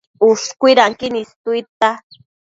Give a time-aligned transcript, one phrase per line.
[0.27, 1.91] Ushcuidanquin istuidtia